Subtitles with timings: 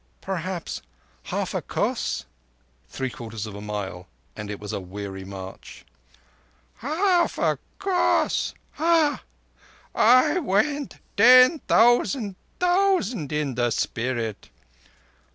[0.21, 0.81] "Perhaps
[1.25, 2.25] half a koss."
[2.89, 5.85] (Three quarters of a mile, and it was a weary march.)
[6.77, 8.55] "Half a koss.
[8.71, 9.21] Ha!
[9.93, 14.49] I went ten thousand thousand in the spirit.